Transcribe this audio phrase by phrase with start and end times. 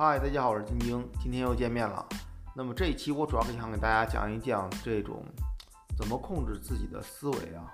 [0.00, 2.06] 嗨，大家好，我是晶晶，今天又见面了。
[2.54, 5.24] 那么这一期我主要是想给大家讲一讲这种
[5.96, 7.66] 怎么控制自己的思维啊。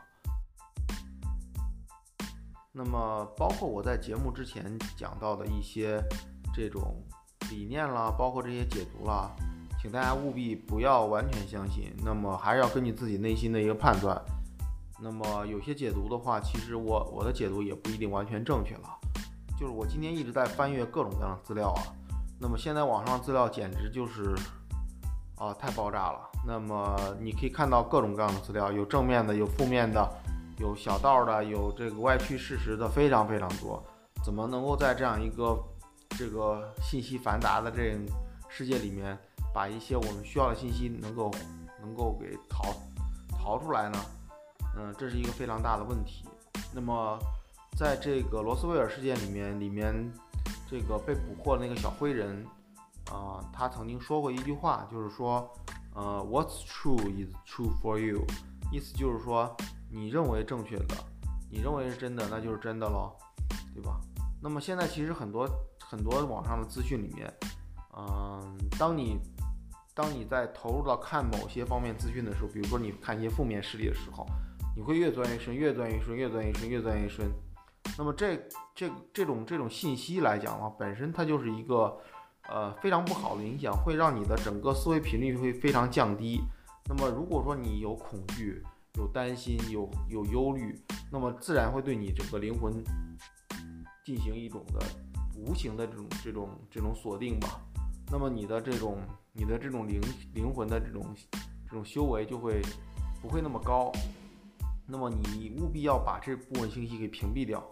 [2.73, 6.03] 那么包括我在节目之前讲到的一些
[6.55, 6.97] 这种
[7.51, 9.31] 理念啦，包括这些解读啦，
[9.79, 14.19] 请大家务必不要完全相信，那么还是要根据自己内心的一个判断。
[14.99, 18.99] 那么有些解读的话，其实我我的解读也不一定完全正确了。
[19.61, 21.83] 就是我今天一直在翻阅各种各样的资料啊，
[22.45, 24.35] 那么现在网上资料简直就是
[25.39, 26.31] 啊太爆炸了。
[26.47, 30.07] 那么你可以看到各种各样的资料，有正面的，有负面的，
[30.59, 33.83] 有小道的，有这个歪曲事实的，非常非常多。
[34.23, 35.59] 怎么能够在这样一个
[36.11, 37.99] 这个信息繁杂的这
[38.51, 39.19] 世界里面，
[39.55, 41.31] 把一些我们需要的信息能够
[41.81, 42.77] 能够给淘
[43.31, 43.99] 淘出来呢？
[44.77, 46.27] 嗯，这是一个非常大的问题。
[46.75, 47.19] 那么。
[47.77, 49.93] 在这个罗斯威尔事件里面，里面
[50.69, 52.47] 这个被捕获的那个小灰人，
[53.11, 55.49] 啊，他曾经说过一句话，就是说，
[55.95, 58.25] 呃，What's true is true for you，
[58.73, 59.55] 意思就是说，
[59.91, 60.97] 你认为正确的，
[61.51, 63.13] 你认为是真的，那就是真的喽，
[63.75, 64.01] 对吧？
[64.43, 65.49] 那么现在其实很多
[65.79, 67.33] 很多网上的资讯里面，
[67.97, 69.19] 嗯，当你
[69.95, 74.27] 当你在投入到看某些方面资讯的时候，比如说你看一些负面事例的时候，
[74.75, 77.31] 你会越钻越深，越钻越深，越钻越深，越钻越深。
[77.97, 78.37] 那么这
[78.75, 81.97] 这这种这种信息来讲的话，本身它就是一个
[82.49, 86.41] 呃非常不好的影响，会让你的整个思维频率会非常降低。
[86.89, 88.63] 那么如果说你有恐惧、
[88.99, 90.79] 有担心、有有忧虑，
[91.11, 92.73] 那么自然会对你整个灵魂
[94.05, 94.85] 进行一种的
[95.37, 97.61] 无形的这种这种这种锁定吧。
[98.11, 98.99] 那么你的这种
[99.33, 100.01] 你的这种灵
[100.35, 101.15] 灵魂的这种
[101.67, 102.61] 这种修为就会
[103.23, 103.93] 不会那么高。
[104.87, 107.63] 那么你务必要把这部分信息给屏蔽掉，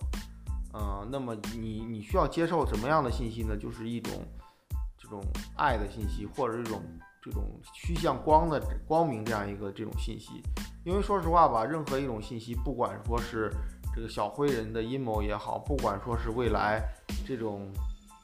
[0.72, 3.54] 呃，那么你你需要接受什么样的信息呢？
[3.56, 4.12] 就是一种
[4.96, 5.22] 这种
[5.56, 6.82] 爱的信息，或者这种
[7.22, 7.44] 这种
[7.74, 10.42] 趋向光的光明这样一个这种信息。
[10.84, 13.52] 因为说实话吧，任何一种信息，不管说是
[13.94, 16.82] 这个小灰人的阴谋也好，不管说是未来
[17.26, 17.70] 这种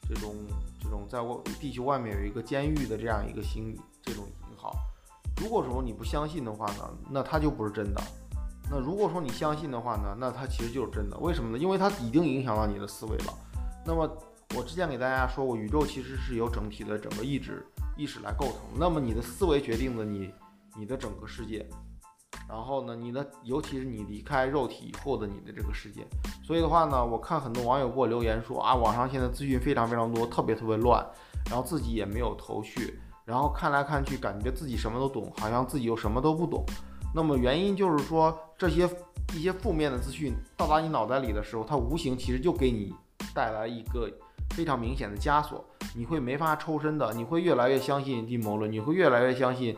[0.08, 0.34] 这种
[0.80, 4.74] 这种在外地球外面有一个监狱的这样一个心理这种也好，
[5.36, 8.02] 如果说你不相信的话呢，那它就不是真的。
[8.70, 11.16] 那如果说你相信的话呢，那它其实就是真的。
[11.18, 11.58] 为什么呢？
[11.58, 13.34] 因为它已经影响到你的思维了。
[13.86, 14.06] 那么
[14.54, 18.56] 我之前给大家说过，宇宙其实是由整体的整个意志意识来构成。
[18.78, 20.32] 那么你的思维决定了你
[20.76, 21.66] 你的整个世界。
[22.46, 26.06] 然后呢，你的尤其是你离开肉体以后的你的这个世界。
[26.42, 31.06] 所以的话呢，我看很多网友给我留言说啊，网上现在资讯非常非常多，特别特别乱，
[31.50, 36.64] 然后自己也没有头绪，然后看来看去感觉自己什么都懂，好像自己又什么都不懂。
[37.14, 38.88] 那么原因就是说，这些
[39.34, 42.94] 一些负面的资讯到达你脑袋里的时候，它无形其实就给你
[43.34, 44.10] 带来一个
[44.50, 45.64] 非常明显的枷锁，
[45.94, 49.76] 你会没法抽身的，你会越来越相信阴谋论，你会越来越相信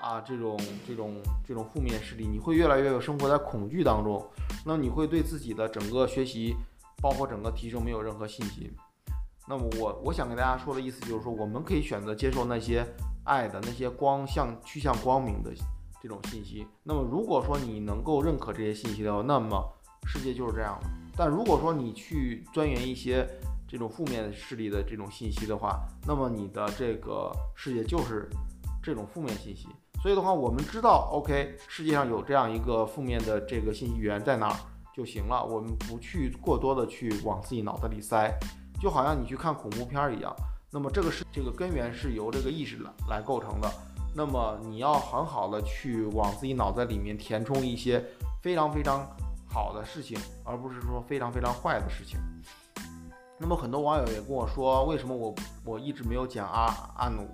[0.00, 1.16] 啊这种这种
[1.46, 4.24] 这种负面势力，你会越来越有生活在恐惧当中，
[4.64, 6.56] 那你会对自己的整个学习，
[7.00, 8.70] 包括整个提升没有任何信心。
[9.46, 12.86] 那么我我想跟大家说的意思就是说，我们可以选择接受那些
[13.24, 15.52] 爱的那些光向趋向光明的。
[16.04, 19.66] 这种信息，那么如果说你能够认可这些信息的话，那么
[20.06, 20.86] 世界就是这样的。
[21.16, 23.26] 但如果说你去钻研一些
[23.66, 28.28] 这种负面势力的这种信息的话，那么你的这个世界就是
[28.82, 29.66] 这种负面信息。
[30.02, 34.56] 所以的话，我们知道，OK，世界上有这样一个负面的这个信息源在哪儿
[34.94, 38.30] 就行了，我们不去过多的去往自己脑子里塞，
[38.78, 40.36] 就好像你去看恐怖片一样。
[40.70, 43.72] 那么这个是这个根源是由这个意识来来构成的。
[44.14, 48.02] 那么你要很好的去往自己脑袋里面填充一些
[48.40, 49.04] 非常非常
[49.48, 52.18] 好的事情，而不是说非常非常坏的事情。
[53.36, 57.28] 那么很多网友也跟我说，为什么我我一直没有讲阿阿努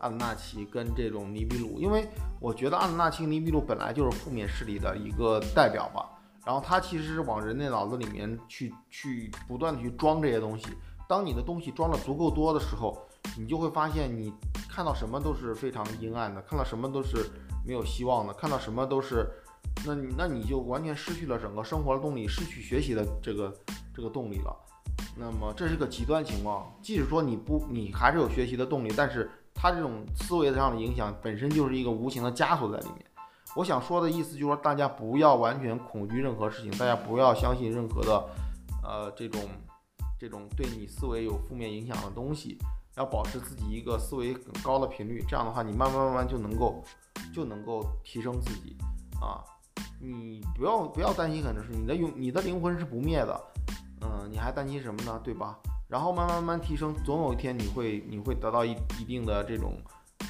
[0.00, 1.80] 阿努纳奇跟这种尼比鲁？
[1.80, 2.06] 因为
[2.38, 6.10] 我觉得阿努纳奇、尼比鲁本来就是负面势力的一个代表吧。
[6.44, 10.66] 然后他其实是往人类脑子里面去去不断的去装这些东西。
[11.08, 12.96] 当你的东西装的足够多的时候，
[13.38, 14.32] 你就会发现你。
[14.68, 17.30] 看到什么都是非常阴暗的，看到什么都是
[17.66, 19.26] 没有希望的，看到什么都是，
[19.86, 23.50] 那你那你就完全失去了整个生活的动力，失去学习的这个
[23.94, 24.54] 这个动力了。
[25.16, 33.06] 那么这是个极端情况，即使说你不，你还是有学习的动力，但是它这种思维上的影响本身就是一个无形的枷锁在里面。
[33.54, 38.24] 我想说的意思就是说，大家不要完全恐惧任何事情，大家不要相信任何的，
[38.84, 39.40] 呃，这种
[40.18, 42.58] 这种对你思维有负面影响的东西。
[42.96, 46.82] 要保持自己一个思维很高的频率，这样的话，你慢慢慢慢就能够
[47.34, 48.74] 就能够提升自己
[49.20, 49.44] 啊！
[50.00, 53.38] 你不要不要担心很多事情，你的永你的灵魂是不灭的，
[54.00, 55.20] 嗯，你还担心什么呢？
[55.22, 55.58] 对吧？
[55.88, 59.74] 然后慢慢慢慢提升，总有一天你会你会得到一一定的这种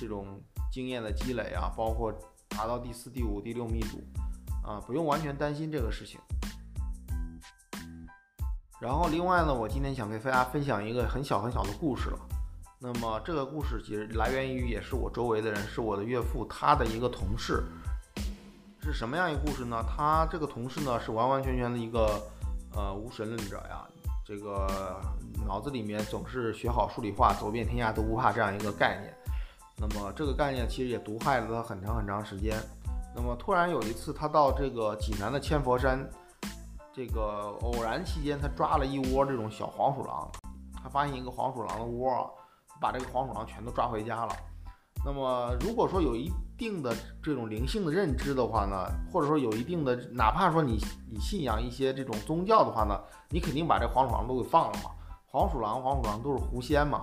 [0.00, 0.27] 这种
[0.73, 2.12] 经验的积累啊，包括
[2.49, 4.03] 达到第四、第五、第六密度
[4.65, 6.19] 啊，不用完全担心这个事情。
[8.78, 12.19] 然后另外呢，我今天想给大家分享一个很小很小的故事了。
[12.78, 17.64] 那么这个故事其实来源于也是我周围的人，是我的岳父他的一个同事。
[18.82, 19.82] 是什么样一个故事呢？
[19.88, 22.23] 他这个同事呢是完完全全的一个
[22.75, 23.82] 呃无神论者呀，
[24.25, 25.00] 这个
[25.46, 29.12] 脑子里面总是学好数理化，走遍天下都不怕这样一个概念。
[29.79, 32.62] 那么这个概念其实也毒害了他很长很长时间。
[33.14, 36.06] 那么突然有一次，他到这个济南的千佛山。
[36.96, 40.26] 这个偶然期间，他抓了一窝这种小黄鼠狼，
[40.82, 42.34] 他发现一个黄鼠狼的窝，
[42.81, 44.34] 把这个黄鼠狼全都抓回家了。
[45.04, 50.78] 那么，如果说有一定的这种灵性的认知的话呢，或者说有一定的，哪怕说你
[51.12, 52.98] 你信仰一些这种宗教的话呢，
[53.28, 54.90] 你肯定把这黄鼠狼都给放了嘛。
[55.26, 57.02] 黄鼠狼、黄鼠狼都是狐仙嘛。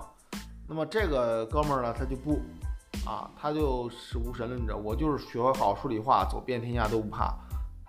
[0.66, 2.40] 那么这个哥们儿呢，他就不
[3.06, 7.32] 啊，他就是无神论者，我就是学好数理化，走遍天下都不怕。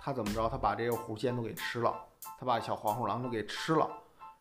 [0.06, 0.48] 他怎么着？
[0.48, 1.92] 他把这些狐仙都给吃了，
[2.40, 3.90] 他把小黄鼠狼都给吃了。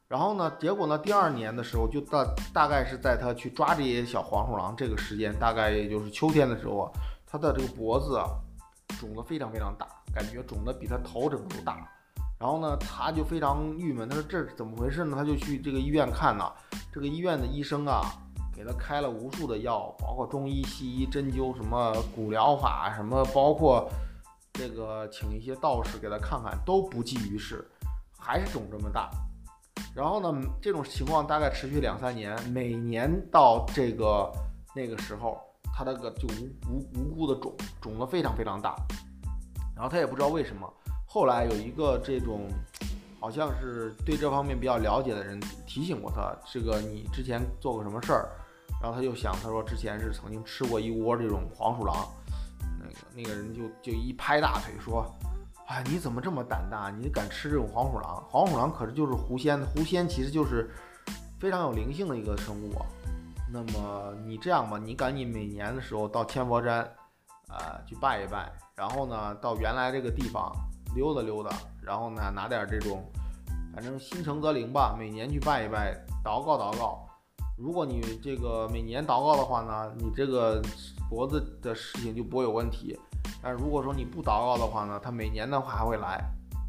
[0.06, 2.22] 然后呢，结果呢，第二年的时候，就大
[2.52, 6.92] 大概是在他去抓这些小黄鼠狼这个时间，大概也就是秋天的时候啊，
[7.26, 8.28] 他的这个脖子啊
[9.00, 11.78] 肿得非常非常大，感觉肿得比他头整个都大。
[12.38, 15.16] 然后呢，他就非常郁闷，他说这是怎么回事呢？
[15.16, 16.44] 他就去这个医院看呢，
[16.92, 18.02] 这个医院的医生啊，
[18.54, 23.88] 给他开了无数的药，包括中医、西医、针灸，什么骨疗法，什么包括。
[24.54, 27.68] 这个请一些道士给他看看都不济于事，
[28.16, 29.10] 还是肿这么大。
[29.94, 34.30] 然后呢，这种情况大概持续两三年，每年到这个
[34.74, 35.40] 那个时候，
[35.72, 38.76] 他那个就无无无辜的肿，肿得非常非常大。
[39.74, 40.72] 然后他也不知道为什么。
[41.04, 42.48] 后来有一个这种
[43.20, 48.28] 好像是对这方面比较了解的人提醒过他，这个你之前做过什么事儿？
[48.80, 52.06] 然后他就想，他说之前是曾经吃过一窝这种黄鼠狼。
[52.84, 55.04] 那个那个人就就一拍大腿说
[55.66, 56.90] ：“哎，你怎么这么胆大？
[56.90, 58.22] 你敢吃这种黄鼠狼？
[58.28, 60.70] 黄鼠狼可是就是狐仙，狐仙其实就是
[61.40, 62.74] 非常有灵性的一个生物。
[63.50, 66.80] 那么你这样吧，你赶紧每年的时候到千佛山，
[67.48, 70.52] 啊，去拜一拜，然后呢，到原来这个地方
[70.94, 73.04] 溜达溜达，然后呢，拿点这种，
[73.74, 77.08] 反正心诚则灵吧，每年去拜一拜，祷告祷告。
[77.56, 80.60] 如果你这个每年祷告的话呢，你这个。”
[81.10, 82.98] 脖子的事情就不会有问题，
[83.40, 86.18] 但如果说你不祷告的话呢，他每年的话还会来。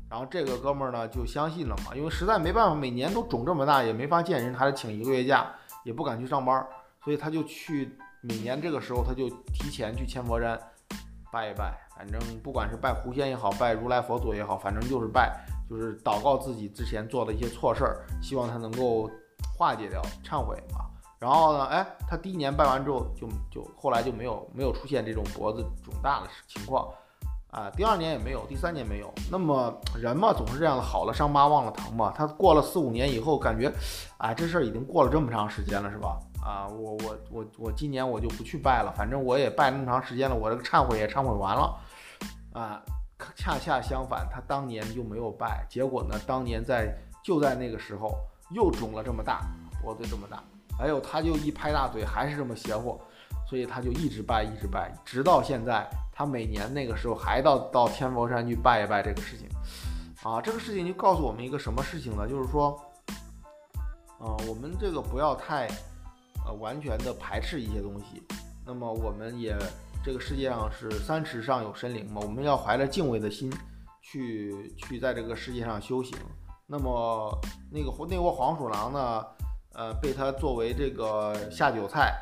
[0.07, 5.51] 然后这个哥们儿呢就相信了嘛，因为实在没办法，每年都肿这么大也没法见人，还得请一个月假，
[5.83, 6.67] 也不敢去上班，
[7.03, 10.59] 所以他就去每年这个时候他就提前去千佛山
[11.31, 19.09] 拜一拜，反正不管是拜狐仙也好，拜如来佛祖也好，反正就是拜，就是祷告自己之前做的一些错事儿，希望他能够
[19.57, 20.85] 化解掉，忏悔嘛。
[21.17, 21.65] 然后呢？
[21.65, 26.87] 哎，他第一年拜完之后，就就后来就没有没有出现这种脖子肿大的情况，
[27.49, 29.11] 啊，第二年也没有，第三年没有。
[29.31, 32.13] 那么人嘛，总是这样的，好了伤疤忘了疼嘛。
[32.15, 33.71] 他过了四五年以后，感觉，
[34.17, 36.19] 哎，这事儿已经过了这么长时间了，是吧？
[36.43, 41.75] 啊，我我我我今年我就不去拜了，反正我也拜那么长时间了，我这个忏悔也忏悔完了，
[42.53, 42.83] 啊，
[43.35, 48.15] 恰恰相反，他当年就没有拜，结果呢，当年在就在那个时候
[48.51, 49.41] 又肿了这么大，
[49.81, 50.43] 脖子这么大。
[50.77, 52.99] 还有，他就一拍大腿，还是这么邪乎，
[53.49, 55.87] 所以他就一直拜，一直拜，直到现在。
[56.17, 59.49] 他每年那个时候还到到天佛山去拜一拜这个事情，
[60.23, 62.25] 啊，这个事情就告诉我们一个什么事情呢？
[62.25, 62.69] 就是说，
[64.17, 65.67] 啊，我们这个不要太，
[66.45, 68.23] 呃，完全的排斥一些东西。
[68.65, 69.57] 那么我们也，
[70.05, 73.53] 这个世界上是三尺上有神灵嘛，我们要怀着敬畏的心
[74.01, 76.17] 去去在这个世界上修行。
[76.67, 77.39] 那么
[77.71, 79.25] 那个那窝黄鼠狼呢？
[79.77, 82.15] 呃，被他作为这个下酒菜，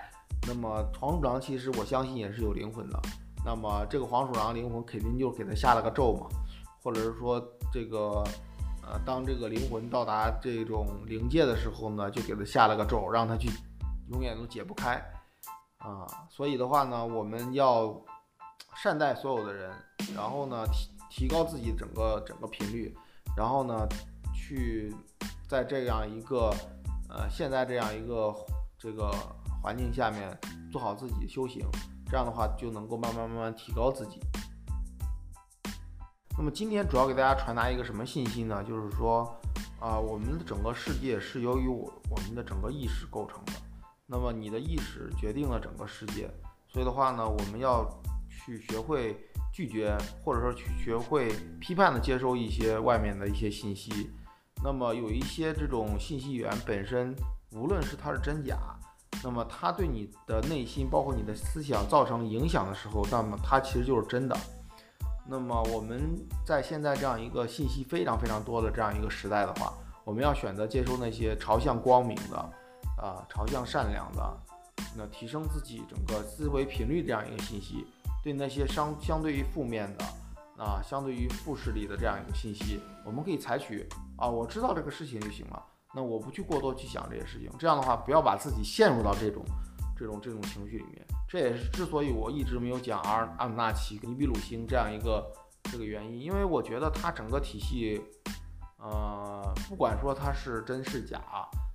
[0.47, 2.99] 那么黄鼠狼其实我相信也是有灵魂的。
[3.45, 6.27] 那么这个黄鼠狼灵魂肯定就给他下了个咒嘛，
[6.81, 7.39] 或者是说
[7.71, 8.23] 这个，
[8.81, 13.51] 呃，当这个灵魂到达这种灵界的时候呢，就给他下了个咒，让他去
[14.09, 14.99] 永远都解不开
[15.77, 16.07] 啊。
[16.31, 17.95] 所以的话呢，我们要
[18.75, 19.71] 善待所有的人，
[20.15, 22.97] 然后呢提提高自己整个整个频率，
[23.37, 23.87] 然后呢
[24.47, 24.93] 去
[25.47, 26.53] 在这样一个。
[27.15, 28.33] 呃，现在这样一个
[28.75, 29.11] 这个
[29.61, 30.35] 环境下面，
[30.71, 31.63] 做好自己修行，
[32.09, 34.19] 这样的话就能够慢慢慢慢提高自己。
[36.35, 38.63] 那么今天主要给大家传达一个什么信息呢？
[38.63, 39.39] 就是说，
[39.79, 43.51] 啊，我们的整个世界是由于我我们的整个意识构成的。
[44.07, 46.27] 那么你的意识决定了整个世界，
[46.67, 47.87] 所以的话呢，我们要
[48.27, 49.15] 去学会
[49.53, 51.31] 拒绝，或者说去学会
[51.61, 54.09] 批判的接收一些外面的一些信息。
[54.63, 57.13] 那么有一些这种信息源本身，
[57.51, 58.57] 无论是它是真假，
[59.21, 64.37] 那么它对你的内心，包括你的思想造成影响的时候，那么它其实就是真的。
[65.27, 66.15] 那么我们
[66.45, 69.73] 在现在这样一个信息非常非常多的这样一个时代的话，
[70.05, 72.37] 我们要选择接收那些朝向光明的，
[72.97, 74.37] 啊，朝向善良的，
[74.95, 77.85] 那提升自己整个思维频率这样一个信息。
[78.23, 80.05] 对那些相相对于负面的，
[80.63, 83.85] 啊，相对于负势力的这样一个信息，我们可以采取
[84.17, 85.61] 啊，我知道这个事情就行了，
[85.93, 89.43] 那我不去过多去想这些事情，这样的话不要把自己陷入到这种
[89.97, 91.05] 这种这种情绪里面。
[91.27, 95.29] 这也是之所以我一直没有讲阿阿努纳奇、尼比鲁星这样一个
[95.63, 98.01] 这个原因，因为我觉得它整个体系，
[98.77, 101.19] 呃，不管说它是真是假，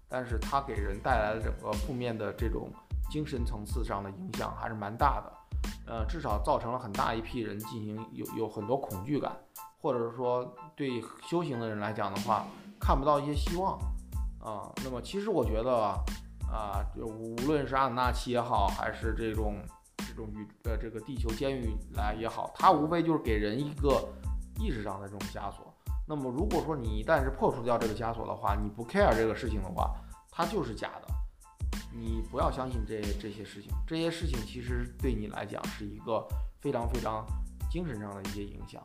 [0.09, 2.73] 但是它给人带来的整个负面的这种
[3.11, 5.38] 精神层次上的影响还是蛮大的。
[5.89, 9.35] 呃，至少造成了很大一批人进行有有很多恐惧感，
[9.81, 10.45] 或者是说
[10.77, 12.45] 对修行的人来讲的话，
[12.79, 13.79] 看不到一些希望
[14.39, 14.71] 啊。
[14.85, 15.95] 那么其实我觉得
[16.53, 19.57] 啊，就无论是阿努纳奇也好，还是这种
[19.97, 24.07] 这种宇呃这个地球监狱来也好，它无非就是给人一个
[24.61, 25.73] 意识上的这种枷锁。
[26.07, 29.95] 那么如果说你一旦是破除掉这个枷锁的话，你不 care 这个事情的话，
[30.31, 31.18] 它就是假的。
[31.93, 36.27] 你不要相信这这些事情，这些事情其实对你来讲是一个
[36.61, 37.27] 非常非常
[37.71, 38.81] 精神上的一些影响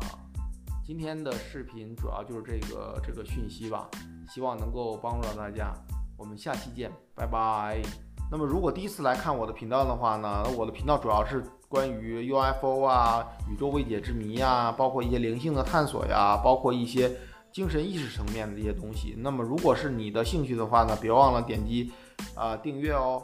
[0.00, 0.18] 啊。
[0.86, 3.88] 今天的视频主要就是这个这个讯息吧，
[4.28, 5.72] 希望能够帮助到大家。
[6.16, 7.80] 我们下期见，拜拜。
[8.30, 17.10] 那么如果第一次来看我的频道的话呢，我的频道主要是关于 UFO 啊、宇宙未解之谜呀，包括一些灵性的探索呀，包括一些
[17.54, 19.14] 精神意识层面的一些东西。
[19.18, 21.92] 那么如果是你的兴趣的话呢，别忘了点击。
[22.34, 23.22] 啊，订阅哦。